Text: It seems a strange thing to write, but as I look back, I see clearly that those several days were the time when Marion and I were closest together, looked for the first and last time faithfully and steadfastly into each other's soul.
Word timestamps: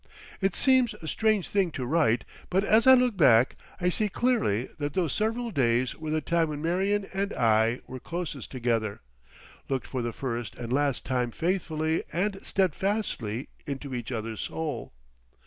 It 0.41 0.55
seems 0.55 0.95
a 0.95 1.07
strange 1.07 1.47
thing 1.47 1.69
to 1.73 1.85
write, 1.85 2.25
but 2.49 2.63
as 2.63 2.87
I 2.87 2.95
look 2.95 3.15
back, 3.15 3.55
I 3.79 3.89
see 3.89 4.09
clearly 4.09 4.67
that 4.79 4.95
those 4.95 5.13
several 5.13 5.51
days 5.51 5.95
were 5.95 6.09
the 6.09 6.21
time 6.21 6.49
when 6.49 6.59
Marion 6.59 7.05
and 7.13 7.31
I 7.35 7.81
were 7.85 7.99
closest 7.99 8.49
together, 8.49 9.01
looked 9.69 9.85
for 9.85 10.01
the 10.01 10.11
first 10.11 10.55
and 10.55 10.73
last 10.73 11.05
time 11.05 11.29
faithfully 11.29 12.03
and 12.11 12.41
steadfastly 12.41 13.49
into 13.67 13.93
each 13.93 14.11
other's 14.11 14.41
soul. 14.41 14.91